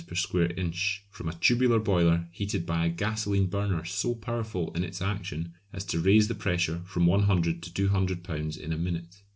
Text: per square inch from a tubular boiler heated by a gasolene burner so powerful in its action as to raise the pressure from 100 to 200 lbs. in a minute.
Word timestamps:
per 0.07 0.15
square 0.15 0.49
inch 0.57 1.05
from 1.11 1.29
a 1.29 1.33
tubular 1.33 1.77
boiler 1.77 2.27
heated 2.31 2.65
by 2.65 2.87
a 2.87 2.89
gasolene 2.89 3.45
burner 3.45 3.85
so 3.85 4.15
powerful 4.15 4.73
in 4.73 4.83
its 4.83 4.99
action 4.99 5.53
as 5.73 5.85
to 5.85 5.99
raise 5.99 6.27
the 6.27 6.33
pressure 6.33 6.81
from 6.85 7.05
100 7.05 7.61
to 7.61 7.71
200 7.71 8.23
lbs. 8.23 8.57
in 8.59 8.73
a 8.73 8.77
minute. 8.79 9.21